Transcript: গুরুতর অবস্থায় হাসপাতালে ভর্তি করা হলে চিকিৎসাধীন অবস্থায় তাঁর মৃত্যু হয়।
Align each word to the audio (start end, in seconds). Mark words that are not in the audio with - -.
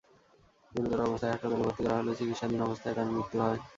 গুরুতর 0.71 0.99
অবস্থায় 1.01 1.31
হাসপাতালে 1.33 1.61
ভর্তি 1.61 1.81
করা 1.83 1.95
হলে 1.99 2.11
চিকিৎসাধীন 2.19 2.61
অবস্থায় 2.63 2.95
তাঁর 2.97 3.13
মৃত্যু 3.13 3.37
হয়। 3.43 3.59